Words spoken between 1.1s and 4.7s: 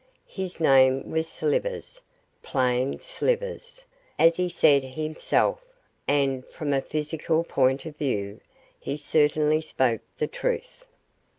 was Slivers plain Slivers, as he